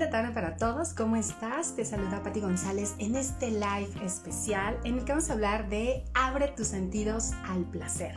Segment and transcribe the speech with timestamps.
[0.00, 0.94] linda para todos.
[0.94, 1.76] ¿Cómo estás?
[1.76, 6.04] Te saluda Patti González en este live especial en el que vamos a hablar de
[6.14, 8.14] abre tus sentidos al placer.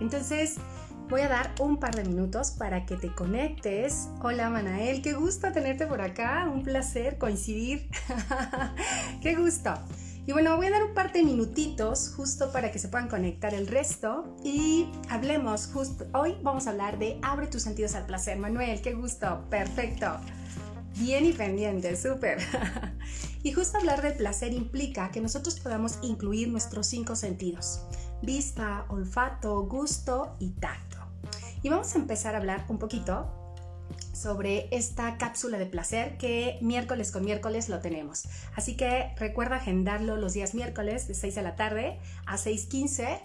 [0.00, 0.56] Entonces,
[1.10, 4.08] voy a dar un par de minutos para que te conectes.
[4.22, 6.48] Hola Manael, qué gusto tenerte por acá.
[6.50, 7.90] Un placer coincidir.
[9.20, 9.74] qué gusto.
[10.26, 13.52] Y bueno, voy a dar un par de minutitos justo para que se puedan conectar
[13.52, 15.70] el resto y hablemos.
[16.14, 18.38] Hoy vamos a hablar de abre tus sentidos al placer.
[18.38, 19.44] Manuel, qué gusto.
[19.50, 20.18] Perfecto.
[20.98, 22.38] Bien y pendiente, súper.
[23.44, 27.82] y justo hablar del placer implica que nosotros podamos incluir nuestros cinco sentidos.
[28.20, 30.98] Vista, olfato, gusto y tacto.
[31.62, 33.32] Y vamos a empezar a hablar un poquito
[34.12, 38.24] sobre esta cápsula de placer que miércoles con miércoles lo tenemos.
[38.56, 43.20] Así que recuerda agendarlo los días miércoles de 6 de la tarde a 6.15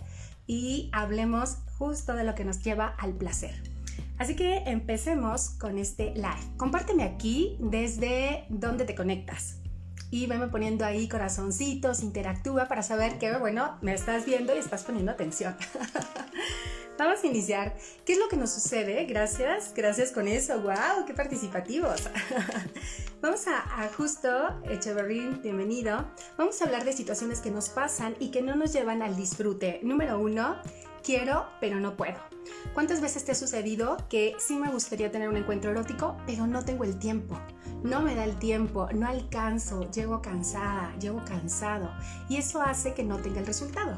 [0.46, 3.73] y hablemos justo de lo que nos lleva al placer.
[4.18, 6.56] Así que empecemos con este live.
[6.58, 9.58] Compárteme aquí desde dónde te conectas.
[10.12, 14.84] Y veme poniendo ahí corazoncitos, interactúa para saber que, bueno, me estás viendo y estás
[14.84, 15.56] poniendo atención.
[17.00, 17.76] Vamos a iniciar.
[18.06, 19.06] ¿Qué es lo que nos sucede?
[19.06, 20.62] Gracias, gracias con eso.
[20.62, 21.06] ¡Wow!
[21.08, 22.08] ¡Qué participativos!
[23.22, 24.30] Vamos a, a justo,
[24.70, 26.06] Echeverry, bienvenido.
[26.38, 29.80] Vamos a hablar de situaciones que nos pasan y que no nos llevan al disfrute.
[29.82, 30.58] Número uno,
[31.04, 32.33] quiero, pero no puedo.
[32.74, 36.64] ¿Cuántas veces te ha sucedido que sí me gustaría tener un encuentro erótico, pero no
[36.66, 37.40] tengo el tiempo?
[37.84, 41.92] No me da el tiempo, no alcanzo, llego cansada, llego cansado
[42.30, 43.98] y eso hace que no tenga el resultado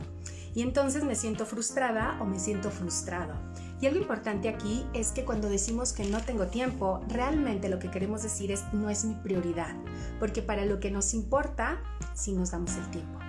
[0.56, 3.36] y entonces me siento frustrada o me siento frustrado.
[3.82, 7.92] Y algo importante aquí es que cuando decimos que no tengo tiempo, realmente lo que
[7.92, 9.76] queremos decir es no es mi prioridad,
[10.18, 11.82] porque para lo que nos importa,
[12.14, 13.20] sí nos damos el tiempo.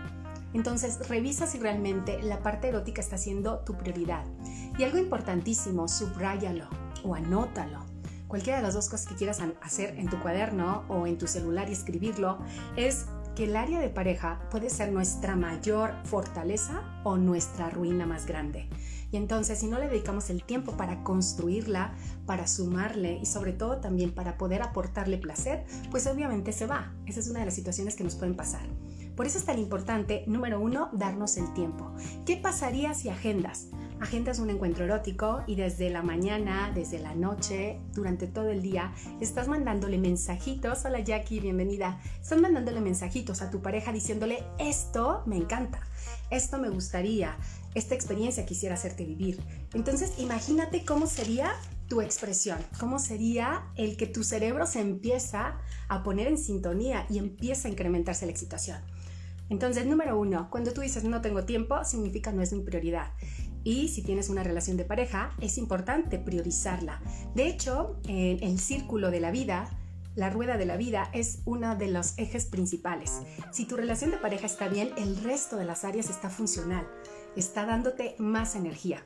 [0.55, 4.25] Entonces revisa si realmente la parte erótica está siendo tu prioridad.
[4.79, 6.69] Y algo importantísimo, subráyalo
[7.03, 7.81] o anótalo.
[8.29, 11.69] Cualquiera de las dos cosas que quieras hacer en tu cuaderno o en tu celular
[11.69, 12.39] y escribirlo
[12.77, 18.27] es que el área de pareja puede ser nuestra mayor fortaleza o nuestra ruina más
[18.27, 18.69] grande.
[19.13, 21.95] Y entonces si no le dedicamos el tiempo para construirla,
[22.27, 26.93] para sumarle y sobre todo también para poder aportarle placer, pues obviamente se va.
[27.07, 28.67] Esa es una de las situaciones que nos pueden pasar.
[29.15, 31.93] Por eso es tan importante, número uno, darnos el tiempo.
[32.27, 33.69] ¿Qué pasaría si agendas?
[34.01, 38.93] Agendas un encuentro erótico y desde la mañana, desde la noche, durante todo el día,
[39.21, 40.85] estás mandándole mensajitos.
[40.85, 42.01] Hola Jackie, bienvenida.
[42.21, 45.81] Estás mandándole mensajitos a tu pareja diciéndole, esto me encanta,
[46.31, 47.37] esto me gustaría,
[47.75, 49.41] esta experiencia quisiera hacerte vivir.
[49.73, 51.53] Entonces imagínate cómo sería
[51.89, 55.59] tu expresión, cómo sería el que tu cerebro se empieza
[55.89, 58.79] a poner en sintonía y empieza a incrementarse la excitación.
[59.49, 63.13] Entonces, número uno, cuando tú dices no tengo tiempo, significa no es mi prioridad.
[63.67, 67.03] Y si tienes una relación de pareja, es importante priorizarla.
[67.35, 69.77] De hecho, en el círculo de la vida,
[70.15, 73.23] la rueda de la vida es uno de los ejes principales.
[73.51, 76.87] Si tu relación de pareja está bien, el resto de las áreas está funcional,
[77.35, 79.03] está dándote más energía.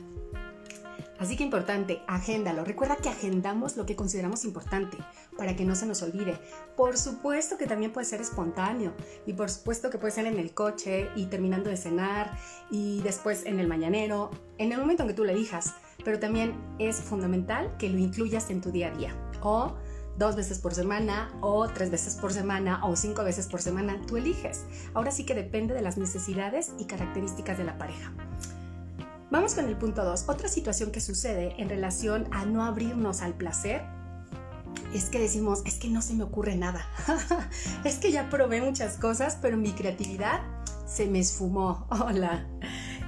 [1.20, 2.64] Así que importante, agéndalo.
[2.64, 4.96] Recuerda que agendamos lo que consideramos importante
[5.36, 6.38] para que no se nos olvide.
[6.78, 8.94] Por supuesto que también puede ser espontáneo
[9.26, 12.38] y por supuesto que puede ser en el coche y terminando de cenar
[12.70, 15.74] y después en el mañanero, en el momento en que tú le elijas.
[16.02, 19.74] Pero también es fundamental que lo incluyas en tu día a día o
[20.16, 24.16] dos veces por semana o tres veces por semana o cinco veces por semana, tú
[24.16, 24.64] eliges.
[24.94, 28.10] Ahora sí que depende de las necesidades y características de la pareja.
[29.30, 30.24] Vamos con el punto 2.
[30.28, 33.82] Otra situación que sucede en relación a no abrirnos al placer
[34.92, 36.84] es que decimos, es que no se me ocurre nada.
[37.84, 40.40] es que ya probé muchas cosas, pero mi creatividad
[40.84, 41.86] se me esfumó.
[41.90, 42.44] Hola.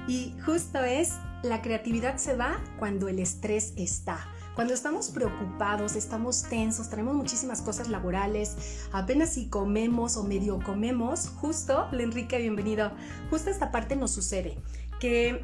[0.06, 4.24] Y justo es, la creatividad se va cuando el estrés está.
[4.54, 11.30] Cuando estamos preocupados, estamos tensos, tenemos muchísimas cosas laborales, apenas si comemos o medio comemos,
[11.40, 12.92] justo, Enrique, bienvenido,
[13.30, 14.58] justo esta parte nos sucede,
[15.00, 15.42] que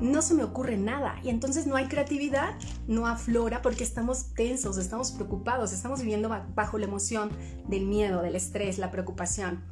[0.00, 2.54] no se me ocurre nada y entonces no hay creatividad,
[2.86, 7.30] no aflora porque estamos tensos, estamos preocupados, estamos viviendo bajo la emoción
[7.66, 9.64] del miedo, del estrés, la preocupación.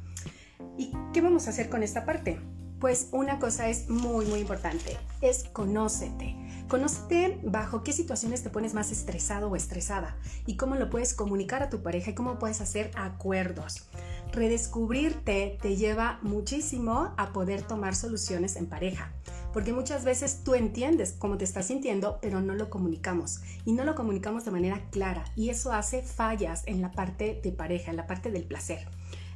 [0.77, 2.39] ¿Y qué vamos a hacer con esta parte?
[2.79, 6.35] Pues una cosa es muy muy importante, es conócete.
[6.67, 11.63] Conócete bajo qué situaciones te pones más estresado o estresada y cómo lo puedes comunicar
[11.63, 13.87] a tu pareja y cómo puedes hacer acuerdos.
[14.33, 19.13] Redescubrirte te lleva muchísimo a poder tomar soluciones en pareja
[19.53, 23.83] porque muchas veces tú entiendes cómo te estás sintiendo, pero no lo comunicamos y no
[23.83, 27.97] lo comunicamos de manera clara y eso hace fallas en la parte de pareja, en
[27.97, 28.87] la parte del placer.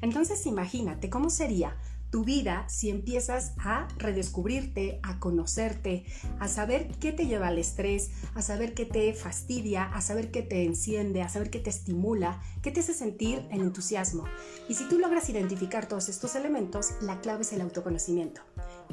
[0.01, 1.77] Entonces imagínate cómo sería
[2.11, 6.05] tu vida si empiezas a redescubrirte, a conocerte,
[6.39, 10.41] a saber qué te lleva al estrés, a saber qué te fastidia, a saber qué
[10.41, 14.25] te enciende, a saber qué te estimula, qué te hace sentir en entusiasmo.
[14.67, 18.41] Y si tú logras identificar todos estos elementos, la clave es el autoconocimiento.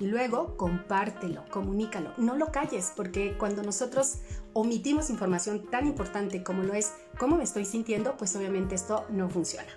[0.00, 4.18] Y luego compártelo, comunícalo, no lo calles, porque cuando nosotros
[4.52, 9.28] omitimos información tan importante como lo es cómo me estoy sintiendo, pues obviamente esto no
[9.28, 9.68] funciona.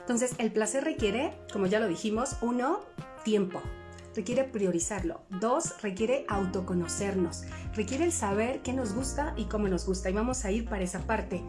[0.00, 2.80] Entonces, el placer requiere, como ya lo dijimos, uno,
[3.24, 3.60] tiempo.
[4.14, 5.20] Requiere priorizarlo.
[5.40, 7.42] Dos, requiere autoconocernos.
[7.74, 10.08] Requiere el saber qué nos gusta y cómo nos gusta.
[10.08, 11.42] Y vamos a ir para esa parte.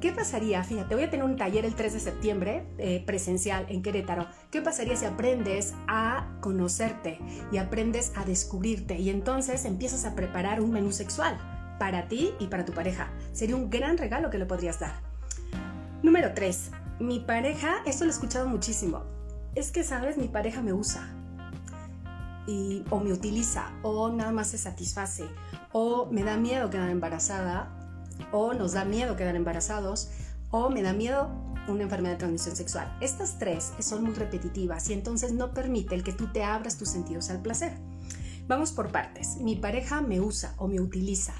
[0.00, 0.62] ¿Qué pasaría?
[0.64, 4.26] Fíjate, voy a tener un taller el 3 de septiembre eh, presencial en Querétaro.
[4.50, 7.18] ¿Qué pasaría si aprendes a conocerte
[7.50, 11.38] y aprendes a descubrirte y entonces empiezas a preparar un menú sexual
[11.78, 13.10] para ti y para tu pareja?
[13.32, 14.92] Sería un gran regalo que le podrías dar.
[16.02, 16.70] Número 3
[17.00, 19.02] mi pareja, esto lo he escuchado muchísimo,
[19.56, 21.12] es que, sabes, mi pareja me usa.
[22.90, 25.24] O me utiliza, o nada más se satisface,
[25.72, 27.83] o me da miedo quedar embarazada,
[28.32, 30.10] o nos da miedo quedar embarazados,
[30.50, 31.30] o me da miedo
[31.68, 32.96] una enfermedad de transmisión sexual.
[33.00, 36.90] Estas tres son muy repetitivas y entonces no permite el que tú te abras tus
[36.90, 37.72] sentidos al placer.
[38.46, 39.38] Vamos por partes.
[39.38, 41.32] Mi pareja me usa o me utiliza.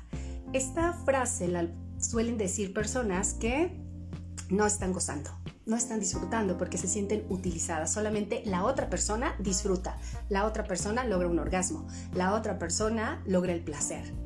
[0.53, 1.69] Esta frase la
[1.99, 3.77] suelen decir personas que
[4.51, 5.31] no están gozando,
[5.67, 7.93] no están disfrutando porque se sienten utilizadas.
[7.93, 9.99] Solamente la otra persona disfruta,
[10.29, 14.24] la otra persona logra un orgasmo, la otra persona logra el placer.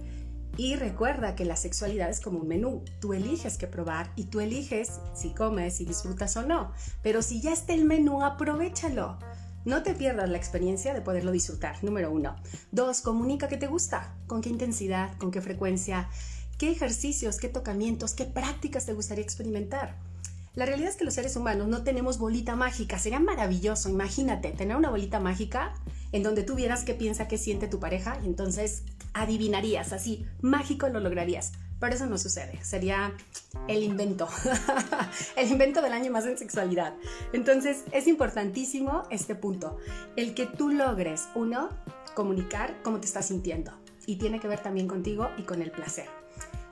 [0.59, 2.83] Y recuerda que la sexualidad es como un menú.
[3.01, 6.73] Tú eliges qué probar y tú eliges si comes, si disfrutas o no.
[7.01, 9.21] Pero si ya está el menú, aprovechalo.
[9.65, 12.35] No te pierdas la experiencia de poderlo disfrutar, número uno.
[12.73, 16.09] Dos, comunica qué te gusta, con qué intensidad, con qué frecuencia,
[16.59, 19.97] qué ejercicios, qué tocamientos, qué prácticas te gustaría experimentar.
[20.55, 22.99] La realidad es que los seres humanos no tenemos bolita mágica.
[22.99, 25.73] Sería maravilloso, imagínate, tener una bolita mágica
[26.11, 28.83] en donde tú vieras qué piensa, qué siente tu pareja y entonces
[29.15, 31.53] adivinarías, así, mágico lo lograrías.
[31.81, 33.13] Pero eso no sucede, sería
[33.69, 34.29] el invento,
[35.37, 36.95] el invento del año más en sexualidad.
[37.33, 39.77] Entonces es importantísimo este punto,
[40.17, 41.69] el que tú logres, uno,
[42.17, 43.73] comunicar cómo te estás sintiendo
[44.07, 46.07] y tiene que ver también contigo y con el placer.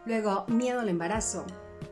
[0.06, 1.46] Luego, miedo al embarazo.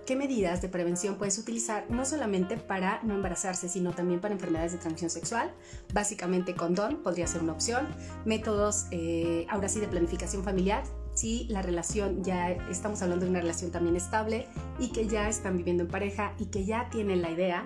[0.06, 4.72] ¿Qué medidas de prevención puedes utilizar no solamente para no embarazarse, sino también para enfermedades
[4.72, 5.50] de transmisión sexual?
[5.92, 7.88] Básicamente condón podría ser una opción.
[8.24, 10.84] Métodos, eh, ahora sí, de planificación familiar,
[11.14, 14.46] si la relación ya estamos hablando de una relación también estable
[14.78, 17.64] y que ya están viviendo en pareja y que ya tienen la idea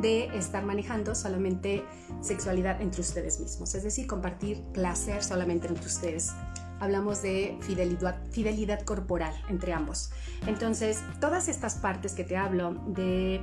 [0.00, 1.82] de estar manejando solamente
[2.20, 6.32] sexualidad entre ustedes mismos, es decir, compartir placer solamente entre ustedes
[6.80, 10.10] hablamos de fidelidad, corporal entre ambos.
[10.46, 13.40] Entonces, todas estas partes que te hablo de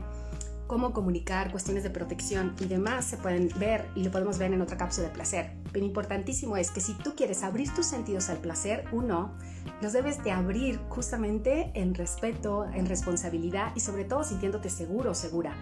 [0.67, 4.61] cómo comunicar, cuestiones de protección y demás se pueden ver y lo podemos ver en
[4.61, 5.51] otra cápsula de placer.
[5.71, 9.33] Pero importantísimo es que si tú quieres abrir tus sentidos al placer, uno,
[9.81, 15.15] los debes de abrir justamente en respeto, en responsabilidad y sobre todo sintiéndote seguro o
[15.15, 15.55] segura.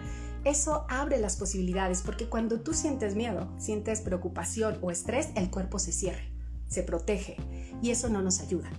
[0.44, 5.78] Eso abre las posibilidades porque cuando tú sientes miedo, sientes preocupación o estrés, el cuerpo
[5.78, 6.35] se cierra
[6.68, 7.36] se protege
[7.82, 8.70] y eso no nos ayuda.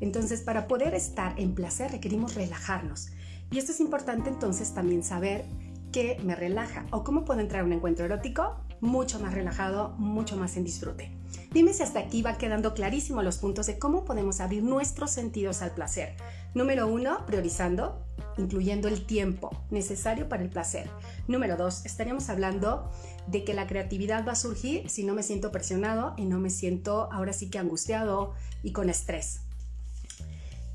[0.00, 3.08] Entonces, para poder estar en placer requerimos relajarnos.
[3.50, 5.44] Y esto es importante entonces también saber
[5.92, 10.36] qué me relaja o cómo puedo entrar a un encuentro erótico mucho más relajado, mucho
[10.36, 11.10] más en disfrute.
[11.52, 15.62] Dime si hasta aquí va quedando clarísimo los puntos de cómo podemos abrir nuestros sentidos
[15.62, 16.14] al placer.
[16.54, 18.04] Número uno, priorizando,
[18.36, 20.90] incluyendo el tiempo necesario para el placer.
[21.28, 22.90] Número dos, estaríamos hablando
[23.26, 26.50] de que la creatividad va a surgir si no me siento presionado y no me
[26.50, 29.40] siento ahora sí que angustiado y con estrés.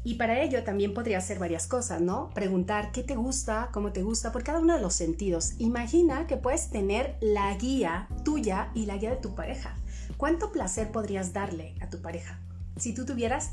[0.04, 2.32] Y para ello también podría hacer varias cosas, ¿no?
[2.34, 5.54] Preguntar qué te gusta, cómo te gusta, por cada uno de los sentidos.
[5.60, 9.76] Imagina que puedes tener la guía tuya y la guía de tu pareja.
[10.18, 12.40] ¿Cuánto placer podrías darle a tu pareja
[12.78, 13.52] si tú tuvieras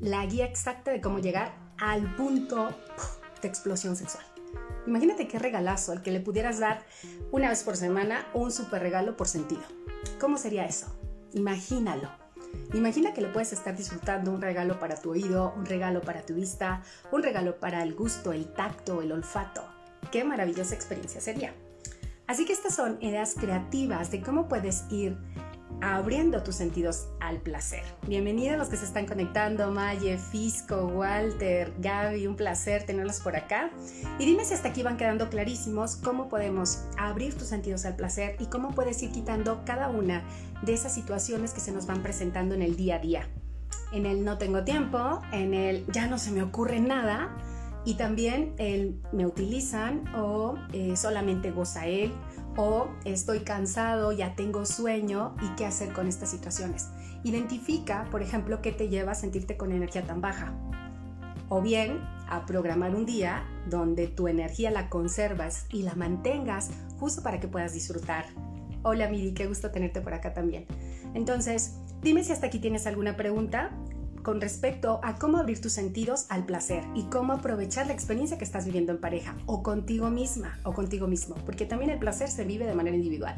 [0.00, 2.70] la guía exacta de cómo llegar al punto
[3.40, 4.33] de explosión sexual?
[4.86, 6.84] Imagínate qué regalazo al que le pudieras dar
[7.32, 9.62] una vez por semana un super regalo por sentido.
[10.20, 10.94] ¿Cómo sería eso?
[11.32, 12.10] Imagínalo.
[12.72, 16.34] Imagina que le puedes estar disfrutando un regalo para tu oído, un regalo para tu
[16.34, 19.62] vista, un regalo para el gusto, el tacto, el olfato.
[20.12, 21.54] Qué maravillosa experiencia sería.
[22.26, 25.16] Así que estas son ideas creativas de cómo puedes ir
[25.80, 27.82] abriendo tus sentidos al placer.
[28.06, 33.70] Bienvenidos los que se están conectando, Maye, Fisco, Walter, Gaby, un placer tenerlos por acá.
[34.18, 38.36] Y dime si hasta aquí van quedando clarísimos cómo podemos abrir tus sentidos al placer
[38.40, 40.22] y cómo puedes ir quitando cada una
[40.62, 43.28] de esas situaciones que se nos van presentando en el día a día.
[43.92, 47.36] En el no tengo tiempo, en el ya no se me ocurre nada
[47.84, 52.12] y también el me utilizan o eh, solamente goza él
[52.56, 56.88] o estoy cansado, ya tengo sueño y qué hacer con estas situaciones.
[57.22, 60.52] Identifica, por ejemplo, qué te lleva a sentirte con energía tan baja.
[61.48, 67.22] O bien a programar un día donde tu energía la conservas y la mantengas justo
[67.22, 68.26] para que puedas disfrutar.
[68.82, 70.66] Hola Miri, qué gusto tenerte por acá también.
[71.14, 73.70] Entonces, dime si hasta aquí tienes alguna pregunta
[74.24, 78.44] con respecto a cómo abrir tus sentidos al placer y cómo aprovechar la experiencia que
[78.44, 82.44] estás viviendo en pareja o contigo misma o contigo mismo, porque también el placer se
[82.44, 83.36] vive de manera individual.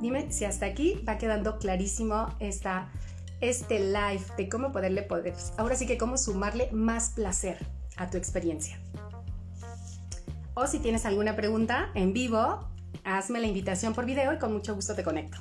[0.00, 2.90] Dime si hasta aquí va quedando clarísimo esta,
[3.40, 7.58] este live de cómo poderle poder, ahora sí que cómo sumarle más placer
[7.96, 8.78] a tu experiencia.
[10.54, 12.68] O si tienes alguna pregunta en vivo,
[13.02, 15.38] hazme la invitación por video y con mucho gusto te conecto.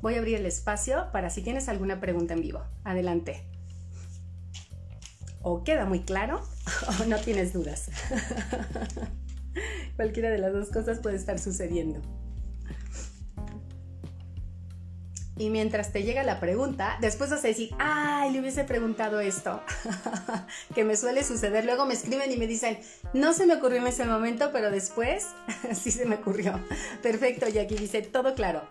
[0.00, 2.62] Voy a abrir el espacio para si tienes alguna pregunta en vivo.
[2.84, 3.44] Adelante.
[5.42, 6.40] O queda muy claro
[7.00, 7.90] o no tienes dudas.
[9.96, 12.00] Cualquiera de las dos cosas puede estar sucediendo.
[15.38, 19.62] Y mientras te llega la pregunta, después vas a decir, ay, le hubiese preguntado esto,
[20.74, 21.64] que me suele suceder.
[21.64, 22.78] Luego me escriben y me dicen,
[23.12, 25.28] no se me ocurrió en ese momento, pero después
[25.74, 26.58] sí se me ocurrió.
[27.02, 28.62] Perfecto, aquí dice, todo claro.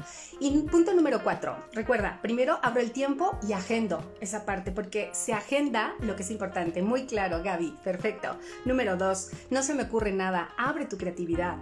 [0.41, 5.33] Y punto número cuatro, recuerda, primero abro el tiempo y agendo esa parte, porque se
[5.33, 6.81] agenda lo que es importante.
[6.81, 8.37] Muy claro, Gaby, perfecto.
[8.65, 11.55] Número dos, no se me ocurre nada, abre tu creatividad.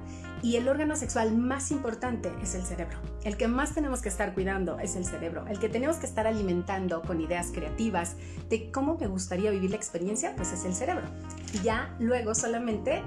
[0.46, 3.00] Y el órgano sexual más importante es el cerebro.
[3.24, 5.44] El que más tenemos que estar cuidando es el cerebro.
[5.48, 8.14] El que tenemos que estar alimentando con ideas creativas
[8.48, 11.08] de cómo me gustaría vivir la experiencia, pues es el cerebro.
[11.52, 13.02] Y ya luego solamente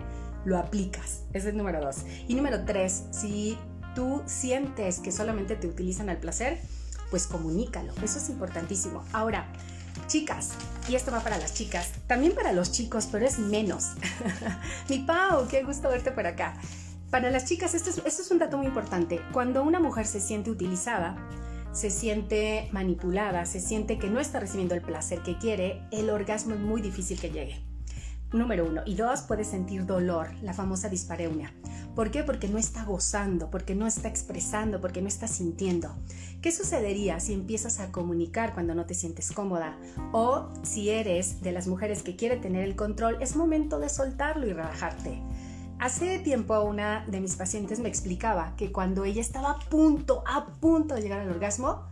[0.45, 1.23] lo aplicas.
[1.29, 1.99] Ese es el número dos.
[2.27, 3.57] Y número tres, si
[3.95, 6.59] tú sientes que solamente te utilizan al placer,
[7.09, 7.93] pues comunícalo.
[8.03, 9.05] Eso es importantísimo.
[9.13, 9.47] Ahora,
[10.09, 10.55] chicas,
[10.89, 13.93] y esto va para las chicas, también para los chicos, pero es menos.
[14.89, 16.55] Mi Pau, qué gusto verte por acá.
[17.11, 19.21] Para las chicas, esto es, un dato muy importante.
[19.33, 21.17] Cuando una mujer se siente utilizada,
[21.73, 26.55] se siente manipulada, se siente que no está recibiendo el placer que quiere, el orgasmo
[26.55, 27.63] es muy difícil que llegue.
[28.31, 28.83] Número uno.
[28.85, 31.55] Y dos, puede sentir dolor, la famosa dispareunia.
[31.95, 32.25] ¿Por qué?
[32.25, 35.97] Porque no está gozando, porque no está expresando, porque no está sintiendo.
[36.43, 39.79] ¿Qué sucedería si empiezas a comunicar cuando no te sientes cómoda?
[40.13, 44.47] O si eres de las mujeres que quiere tener el control, es momento de soltarlo
[44.47, 45.23] y relajarte.
[45.81, 50.47] Hace tiempo una de mis pacientes me explicaba que cuando ella estaba a punto, a
[50.47, 51.87] punto de llegar al orgasmo,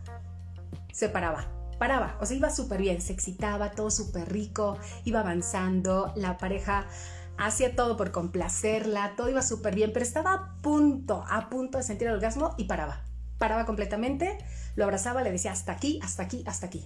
[0.91, 1.47] se paraba,
[1.79, 6.85] paraba, o sea, iba súper bien, se excitaba, todo súper rico, iba avanzando, la pareja
[7.37, 11.85] hacía todo por complacerla, todo iba súper bien, pero estaba a punto, a punto de
[11.85, 13.05] sentir el orgasmo y paraba,
[13.37, 14.37] paraba completamente,
[14.75, 16.83] lo abrazaba, le decía hasta aquí, hasta aquí, hasta aquí.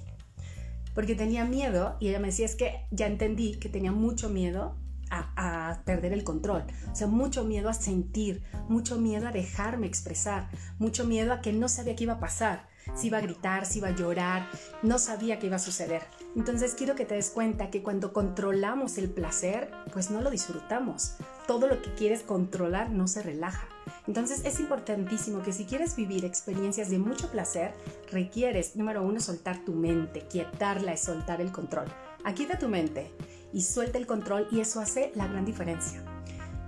[0.93, 4.75] Porque tenía miedo y ella me decía es que ya entendí que tenía mucho miedo
[5.11, 6.63] a, perder el control.
[6.91, 10.49] O sea, mucho miedo a sentir, mucho miedo a dejarme expresar,
[10.79, 13.79] mucho miedo a que no sabía qué iba a pasar, si iba a gritar, si
[13.79, 14.47] iba a llorar,
[14.81, 16.01] no sabía qué iba a suceder.
[16.35, 21.15] Entonces quiero que te des cuenta que cuando controlamos el placer, pues no lo disfrutamos.
[21.47, 23.67] Todo lo que quieres controlar no se relaja.
[24.07, 27.73] Entonces es importantísimo que si quieres vivir experiencias de mucho placer,
[28.11, 31.85] requieres, número uno, soltar tu mente, quietarla y soltar el control.
[32.23, 33.11] Aquieta tu mente
[33.53, 36.03] y suelta el control y eso hace la gran diferencia.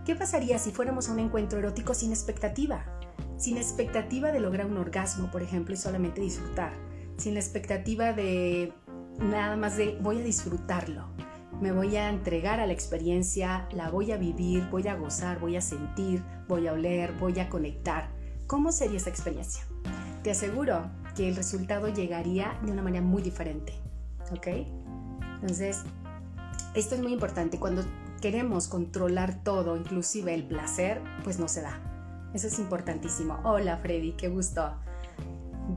[0.05, 2.85] ¿Qué pasaría si fuéramos a un encuentro erótico sin expectativa?
[3.37, 6.73] Sin expectativa de lograr un orgasmo, por ejemplo, y solamente disfrutar.
[7.17, 8.73] Sin la expectativa de
[9.19, 11.07] nada más de voy a disfrutarlo.
[11.61, 15.55] Me voy a entregar a la experiencia, la voy a vivir, voy a gozar, voy
[15.55, 18.09] a sentir, voy a oler, voy a conectar.
[18.47, 19.63] ¿Cómo sería esa experiencia?
[20.23, 23.73] Te aseguro que el resultado llegaría de una manera muy diferente.
[24.31, 24.47] ¿Ok?
[25.41, 25.83] Entonces,
[26.73, 27.59] esto es muy importante.
[27.59, 27.83] Cuando
[28.21, 31.79] queremos controlar todo, inclusive el placer, pues no se da.
[32.33, 33.39] Eso es importantísimo.
[33.43, 34.73] Hola Freddy, qué gusto.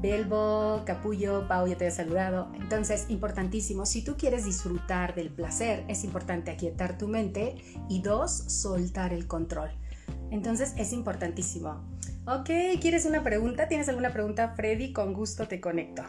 [0.01, 2.49] Belbo, Capullo, Pau, ya te he saludado.
[2.55, 7.57] Entonces, importantísimo, si tú quieres disfrutar del placer, es importante aquietar tu mente
[7.89, 9.71] y dos, soltar el control.
[10.31, 11.85] Entonces, es importantísimo.
[12.27, 12.51] Ok,
[12.81, 13.69] ¿quieres una pregunta?
[13.69, 14.93] ¿Tienes alguna pregunta, Freddy?
[14.93, 16.03] Con gusto te conecto.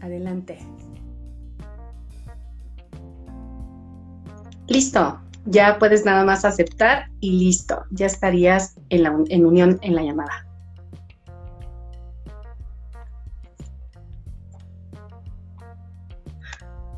[0.00, 0.58] Adelante.
[4.68, 9.94] Listo, ya puedes nada más aceptar y listo, ya estarías en, la, en unión en
[9.94, 10.46] la llamada.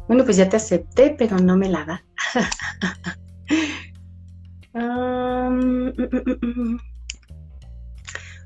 [0.07, 2.05] Bueno, pues ya te acepté, pero no me la da.
[4.79, 6.79] Mm, mm, mm,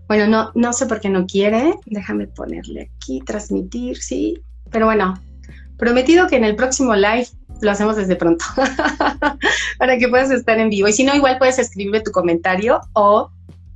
[0.07, 1.75] bueno, no, no sé por qué no quiere.
[1.87, 4.41] Déjame ponerle aquí, transmitir, sí.
[4.71, 5.15] Pero bueno,
[5.77, 7.27] prometido que en el próximo live
[7.61, 8.45] lo hacemos desde pronto
[9.79, 10.89] para que puedas estar en vivo.
[10.89, 13.31] Y si no, igual puedes escribirme tu comentario o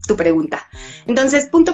[0.07, 0.67] tu pregunta.
[1.07, 1.73] Entonces, punto